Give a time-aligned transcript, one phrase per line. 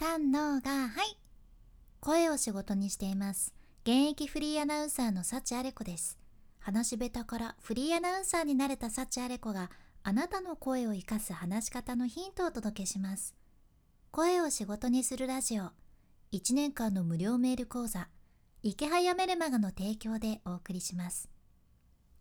[0.00, 1.18] 三のがはい。
[2.00, 3.52] 声を仕事にしています。
[3.82, 6.18] 現役フリーアナウンサーの幸あれ子です。
[6.58, 9.70] 話し下手からフリーアナウンサーになれた幸あれ子が
[10.02, 13.34] あなたの声を生かす話し方のヒントをお届けします。
[14.10, 15.64] 声を仕事にするラジオ。
[16.32, 18.08] 1年間の無料メール講座。
[18.62, 21.28] 池早メルマガの提供でお送りします。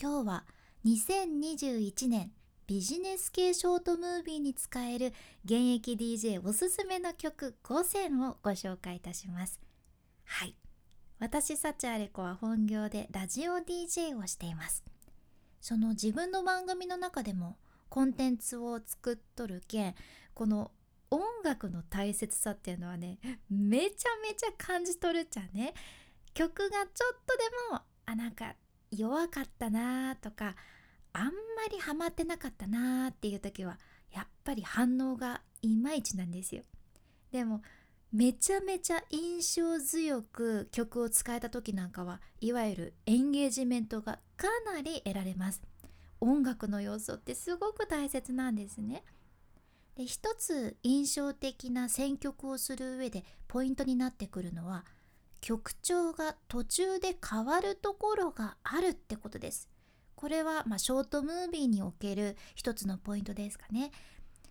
[0.00, 0.44] 今日は
[0.86, 2.32] 2021年
[2.66, 5.12] ビジネス系ショートムービーに使える
[5.44, 9.60] 現役 DJ おすすめの曲5選をご紹介いたします。
[10.24, 10.56] はい。
[11.20, 14.82] 私サチアレコは本業でラジオ DJ をしています。
[15.60, 17.56] その自分の番組の中でも
[17.88, 19.94] コンテンツを作っとるけん
[20.34, 20.72] この
[21.12, 25.72] 音楽の大切さっていうのはねめちゃめちゃ感じ取るっちゃね。
[26.34, 28.56] 曲がちょっとでもあなんか
[28.90, 30.56] 弱かったなとか
[31.18, 31.30] あんま
[31.70, 33.78] りハマってなかったなーっていう時は
[34.12, 36.62] やっぱり反応がいまいちなんですよ。
[37.32, 37.62] でも
[38.12, 45.62] めちゃめちゃ印象強く曲を使えた時なんかはいわゆるエンゲージメントがかなり得られます。
[46.20, 49.02] 音楽の要素ってすごく大切なんですね。
[49.96, 54.84] で一つ印象的な選曲をする上でポイントになってくるのは
[55.40, 59.70] 曲調が途中で変わるところがあるってことです。
[60.16, 63.92] これはまショートムービーにおける一つのポイントですかね。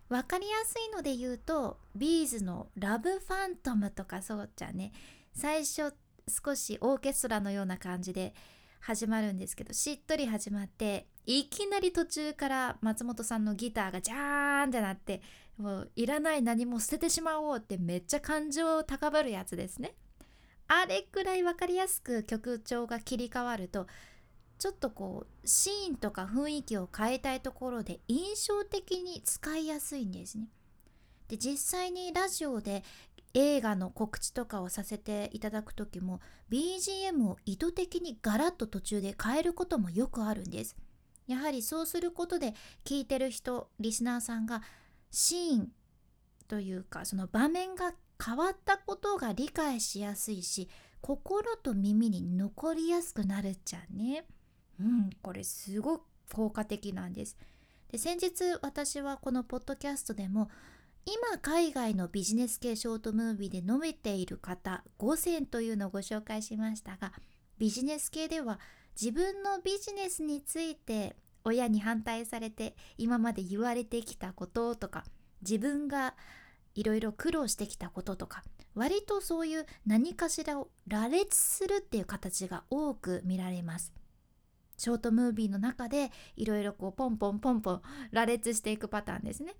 [0.08, 4.92] 分かりやすいので言うとビーズの「ラブファントム」とかそうじゃね
[5.34, 5.92] 最初
[6.28, 8.32] 少しオーケストラのような感じで
[8.80, 15.20] 始まるんですけどしっとり始まっていきなり途中から松本さんのギターがジャーンってなって
[15.58, 19.94] もういらない何も捨ててしまおうってめっちゃ感情高ぶるやつですね。
[20.68, 23.86] あれくらい分かりやすく曲調が切り替わると
[24.58, 30.48] ちょっとこうシーンとか雰囲気を変えたいところで印象的に使いやすいんですね。
[31.28, 32.84] で実際にラジオで
[33.34, 40.76] 映画の告知とかをさせていただく時も BGM を意図的にガラッと途中で変えることもよくあるんです。
[41.26, 42.54] やはりそうすることで
[42.84, 44.62] 聞いてる人リスナーさんが
[45.10, 45.72] シーン
[46.48, 47.92] というかその場面が
[48.24, 50.68] 変わったことが理解しやすいし
[51.00, 54.24] 心と耳に残りやすくなるっちゃね。
[54.80, 57.36] うん、これすごく効果的なんです。
[57.90, 60.50] で先日私はこのポッドキャストでも
[61.04, 67.12] 今海外のビジネス系ショートムービーで述べている方5選というのをご紹介しましたが
[67.58, 68.58] ビジネス系では
[69.00, 71.14] 自分のビジネスについて
[71.44, 75.04] 親に反対されて今まで言われてきたこととか
[75.42, 76.14] 自分が
[76.74, 78.42] いろいろ苦労してきたこととか
[78.74, 83.92] 割とそういう何かしらを羅列するっていう形が多く見られます。
[84.76, 89.54] ショートムービーの中でいろいろこうポンポンポンポン羅列していくパターンですね。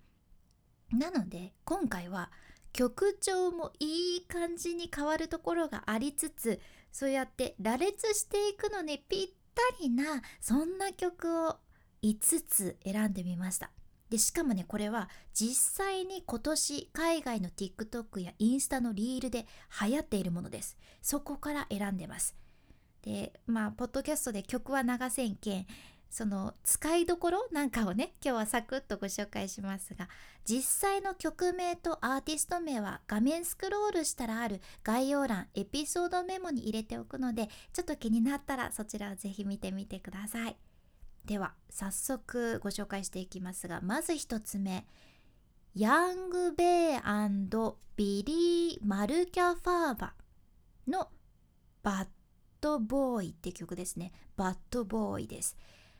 [0.92, 2.30] なので今回は
[2.72, 6.60] 曲調もいい感じに変わるところがありつつ
[6.92, 11.56] そうやって羅列していくのにぴったりなそんな曲を
[12.02, 13.70] 5つ選んでみました。
[14.10, 19.46] でしかもねこれは実際に今年海外の TikTok やインスタのリールで
[19.82, 20.76] 流行っているものです。
[21.02, 22.36] そこから選んでます。
[23.06, 25.66] でまあポッドキャストで曲は流せんけん
[26.10, 30.08] その使いどころなんかをね 今日はサクッとご紹介しますが
[30.44, 40.56] 実際の曲名とアーティスト名は画面スクロールしたらある概要欄エピソードメモに入れておくのでちょっと気になったらそちらをぜひ見てみてください。
[41.24, 44.86] では早速ご紹介していきますがまず1つ目。
[45.74, 47.00] ヤング・ベイ
[47.96, 50.14] ビリー・マルキャファーバ
[50.86, 51.10] の
[51.82, 52.08] バッ
[52.66, 54.12] ドボーイって曲ですね。
[54.36, 55.56] バッドボーイです。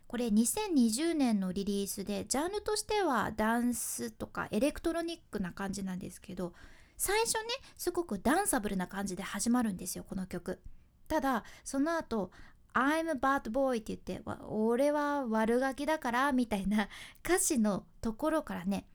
[0.09, 6.53] これ2020年のリリースでジャンルとしてはダンスとかエレクトロニックな感じなんですけど
[6.97, 7.41] 最初ね
[7.77, 10.61] すごくダンサブルな感じで始まるんですよこの曲。
[11.07, 12.33] ただその後
[12.75, 16.89] I'm a bad boy って言って俺は悪ガキだからみたいな
[17.25, 18.89] 歌詞のところからね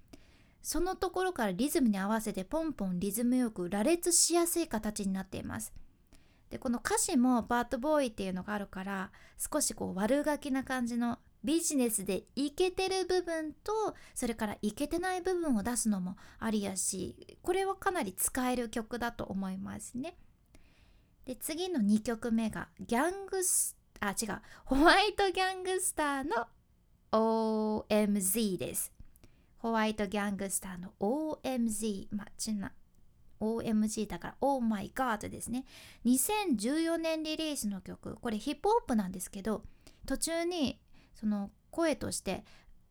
[0.62, 5.74] そのところからリズムに合わせてポンポンリズムよく羅列しやすい形になっています。
[6.52, 13.72] でこの歌詞もバッドボーイっていうのがあるから少しこう悪ガキな感じのビジネスでイケてる部分と
[14.14, 20.16] それからイケてない部分を出すのもありやしこれはかなり使える曲だと思いますね。
[21.26, 26.48] で次の2曲目がギャングスあ違うホワイトギャングスターの
[27.88, 28.92] OMZ です。
[29.58, 32.74] ホワイトギャングスターの OMZ まあちな
[33.42, 35.66] OMG だから Oh My God ですね
[36.06, 39.64] 2014年リリースの曲これヒップホップなんですけど
[40.06, 40.80] 途中に
[41.16, 42.44] その声として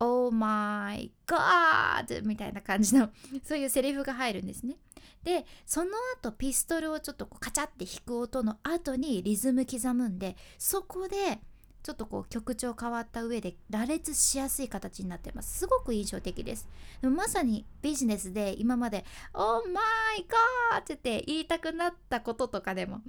[0.03, 2.25] Oh my god!
[2.25, 3.11] みたいな感じの
[3.45, 4.77] そういうセリフが入るんですね。
[5.23, 11.41] でその後ピストルをちょっとカチャって弾く音の後にリズム刻むんでそこで
[11.83, 15.59] ちょっとこう曲調変わった上で羅列しやすい形になってます。
[15.59, 16.69] すごく印象的です。
[17.01, 20.27] でもまさにビジネスで今まで「Oh my
[20.73, 23.01] god!」って言って言いたくなったこととかでも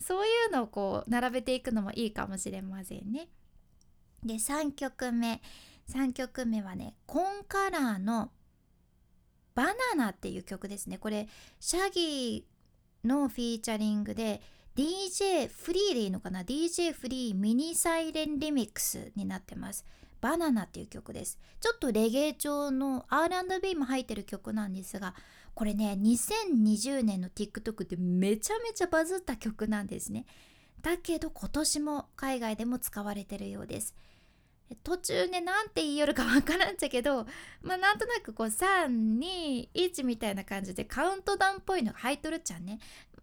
[0.00, 3.28] そういうのをこう並べていくのもいいかもしれませんね。
[4.24, 5.40] で3曲目。
[5.88, 8.30] 3曲目はねコンカラーの
[9.54, 10.98] 「バナナ」っていう曲ですね。
[10.98, 11.28] これ
[11.58, 14.42] シャギーのフィーチャリングで
[14.78, 19.84] DJ フリーでいいのかな？DJ フリーミニサイレンリミックスになってます。
[20.20, 21.36] バナナっていう曲です。
[21.60, 25.16] ちょっとレゲエ調の R&B も入ってる曲なんですが
[25.54, 30.26] これね2020年の TikTok でめちゃめちゃバズった曲なんですね。
[30.80, 33.96] だけど今年も海外でも使われてるようです。
[34.84, 37.26] 途中ね何て言いよるかわからんちゃけど
[37.62, 42.78] まあなんとなくこう321みたいな感じでカウントダウンっぽいのが入っとるっちゃんね。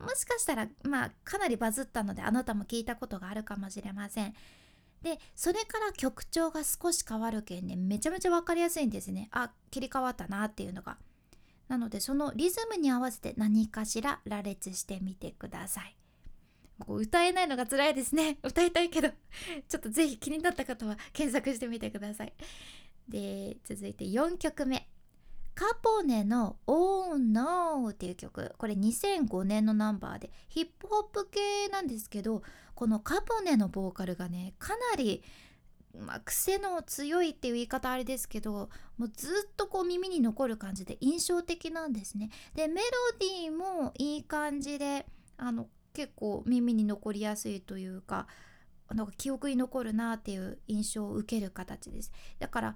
[0.05, 4.33] もしかしたらまあかなりバズったのであなたも聞いたことがあるかもしれません。
[5.01, 9.29] でそれから曲調が少し変わるけんねめちゃめちゃ分かりやすいんですね。
[9.31, 10.97] あ切り替わったなっていうのが。
[11.67, 15.95] なのでそのリズムに合わせて何かしら羅列してみてください。
[16.87, 18.37] 歌えないのが辛いですね。
[18.43, 19.09] 歌いたいけど
[19.67, 22.33] ちょっとぜひ気になった方は検索してみてください。
[23.07, 24.87] で続いて4曲目。
[25.55, 32.43] カポネの「Oh No」っていう曲これ2005年のナンバーでヒップホップ系なんですけど
[32.75, 35.23] このカポネのボーカルがねかなり
[35.99, 42.29] まあ、癖の強いっていう言い方あれですけどもうずっとこう耳に残る感じで印象的なんですね。
[42.53, 42.87] でメロ
[43.17, 45.05] ディーもいい感じで
[45.37, 48.27] あの結構耳に残りやすいというか
[48.93, 52.11] なんか記憶に残るなっていう印象を受ける形です。
[52.39, 52.75] だから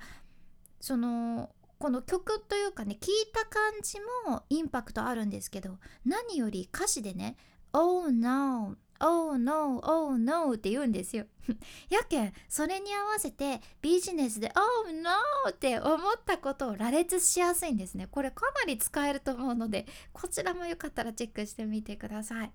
[0.79, 1.49] その
[1.79, 3.97] この曲というかね聞いた感じ
[4.27, 7.37] もインパクトあるんですけど何より歌詞でね
[7.73, 11.25] 「Oh no Oh no, oh no って言うんですよ。
[11.89, 15.09] やけん、それに合わせてビジネスで Oh no
[15.49, 18.07] って思ったことを羅列しやすいんですね。
[18.07, 22.51] これかなり使えると思うので、こちらもよかったらチェックしてみてください。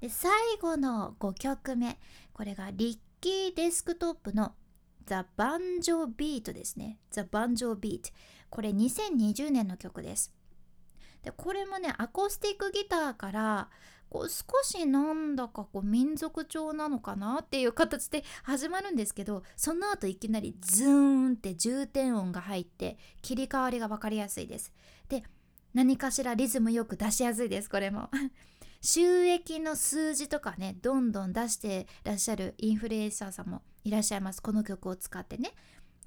[0.00, 1.98] で、最後の5曲目。
[2.34, 4.54] これがリッキーデスクトップの
[5.06, 6.98] The Banjo Beat ですね。
[7.12, 8.12] The Banjo Beat。
[8.52, 10.30] これ2020年の曲です。
[11.22, 13.70] でこれもねアコースティックギターから
[14.10, 24.70] こう少しなんだかこう民族調なのかなっていう形で始まるんですけどその後いきなりズーンって重点音が入って切り替わりが分かりやすいです。
[25.08, 25.22] で
[25.72, 28.10] 何かしらリズムよく出しやすいですこれも。
[28.82, 35.54] 収益の数字とかねどんどん出してらっしゃるインフルエンサーさんもいらっしゃいますこの曲を使ってね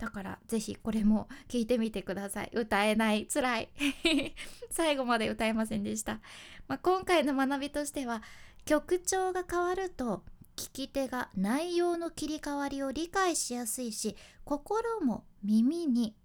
[0.06, 2.52] だからぜひこれも聞いてみてください。
[2.54, 3.70] 歌えないつらい。
[4.70, 6.22] 最後まで歌えませんでした、
[6.68, 8.22] まあ、今回の学びとしては
[8.66, 10.24] 曲調が変わると
[10.56, 16.16] 聞き手が内容の切り替わりを理解しやすいし心も耳に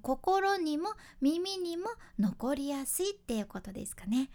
[0.00, 0.88] 心にも
[1.20, 4.30] 耳にも残りやすいっていうことですかね。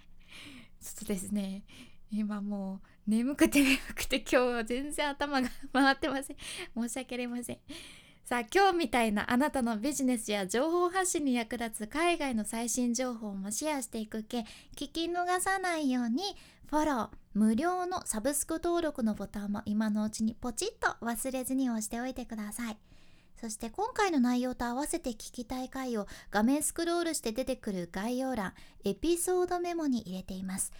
[0.79, 1.63] ちょっとですね。
[2.11, 6.37] 今もう眠くて眠くて今日は全然頭が回ってません。
[6.75, 7.57] 申し訳ありません。
[8.31, 16.23] さあ今日みたいなあなたのビジネスや情報発信に役立つ海外の最新情報もシェアしていくけ聞き逃さないように
[16.69, 22.77] フォロー無料のサブスク登録のボタンも今のうちにポチッと忘れずに押しておいてください。
[23.35, 28.53] そして今回の内容と合わせて聞きたい回を画面スクロールして出てくる概要欄
[28.85, 30.71] エピソードメモに入れています。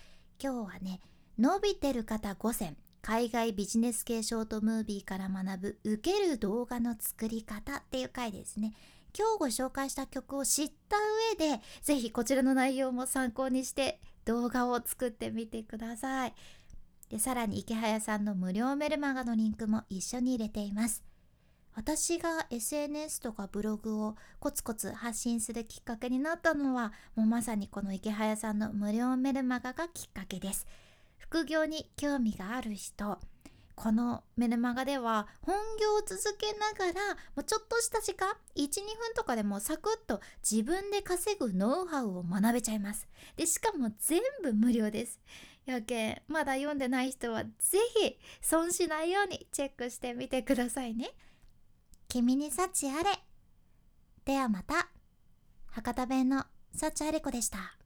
[0.42, 1.02] 今日はね
[1.38, 8.74] 伸びてる方5選海外ビジネス系ショートムービーから学ぶ受ける動画の作り方っていう回ですね。
[9.18, 10.98] 今日ご紹介した曲を知った
[11.40, 16.34] 上でぜひこちらの内容も参考にして動画を作ってみてください。
[17.10, 21.04] でさらに池早さんの無料メルマガのリンクも一緒に入れています。
[21.74, 30.68] 私が SNS とかブログをコツコツ発信するきっかけになったのはもうまさにこの池早さんの無料メルマガがきっかけです。
[31.32, 33.18] 副業に興味がある人。
[33.76, 43.08] このメルマガでは本業を続けながらもうちょっとした時間12分とかでもサクッと自分で稼ぐノウハウを学べちゃいます。
[43.38, 45.22] でしかも全部無料です。
[45.66, 51.12] やけまだ読んでない人は是非損しないようにチェックしてみてくださいね。
[52.10, 53.10] 君に幸あれ。
[54.26, 54.90] ではまた。
[55.68, 56.44] 博多弁の
[56.76, 57.81] 幸あれ子でした。